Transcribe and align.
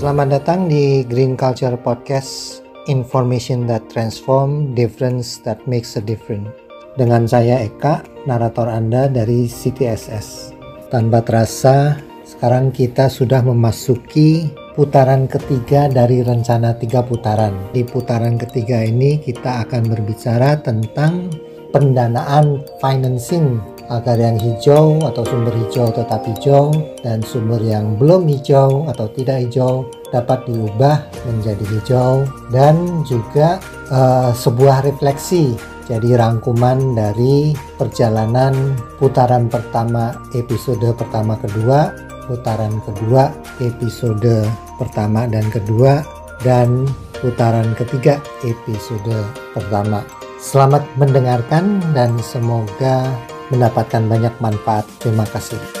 Selamat 0.00 0.40
datang 0.40 0.64
di 0.64 1.04
Green 1.04 1.36
Culture 1.36 1.76
Podcast 1.76 2.64
Information 2.88 3.68
that 3.68 3.84
transform, 3.92 4.72
difference 4.72 5.36
that 5.44 5.60
makes 5.68 5.92
a 5.92 6.00
difference. 6.00 6.48
Dengan 6.96 7.28
saya 7.28 7.60
Eka, 7.60 8.08
narator 8.24 8.64
Anda 8.72 9.12
dari 9.12 9.44
CTSS 9.44 10.56
Tanpa 10.88 11.20
terasa, 11.20 12.00
sekarang 12.24 12.72
kita 12.72 13.12
sudah 13.12 13.44
memasuki 13.44 14.48
putaran 14.72 15.28
ketiga 15.28 15.92
dari 15.92 16.24
rencana 16.24 16.80
tiga 16.80 17.04
putaran. 17.04 17.52
Di 17.76 17.84
putaran 17.84 18.40
ketiga 18.40 18.80
ini 18.80 19.20
kita 19.20 19.68
akan 19.68 19.84
berbicara 19.84 20.64
tentang 20.64 21.28
pendanaan 21.76 22.64
financing 22.80 23.60
agar 23.90 24.16
yang 24.16 24.38
hijau 24.38 25.02
atau 25.02 25.26
sumber 25.26 25.52
hijau 25.66 25.90
tetap 25.90 26.22
hijau 26.22 26.70
dan 27.02 27.20
sumber 27.26 27.58
yang 27.58 27.98
belum 27.98 28.24
hijau 28.30 28.86
atau 28.86 29.10
tidak 29.12 29.44
hijau 29.44 29.84
dapat 30.14 30.46
diubah 30.46 31.02
menjadi 31.26 31.64
hijau 31.76 32.24
dan 32.54 33.02
juga 33.04 33.58
uh, 33.90 34.30
sebuah 34.30 34.86
refleksi 34.86 35.58
jadi 35.90 36.22
rangkuman 36.22 36.94
dari 36.94 37.50
perjalanan 37.74 38.78
putaran 39.02 39.50
pertama 39.50 40.14
episode 40.38 40.86
pertama 40.94 41.34
kedua 41.42 41.90
putaran 42.30 42.78
kedua 42.86 43.34
episode 43.58 44.46
pertama 44.78 45.26
dan 45.26 45.50
kedua 45.50 46.06
dan 46.46 46.86
putaran 47.20 47.76
ketiga 47.76 48.18
episode 48.42 49.18
pertama. 49.52 50.00
Selamat 50.40 50.80
mendengarkan 50.96 51.84
dan 51.92 52.16
semoga 52.24 53.12
mendapatkan 53.50 54.02
banyak 54.06 54.34
manfaat. 54.38 54.86
Terima 55.02 55.26
kasih. 55.28 55.79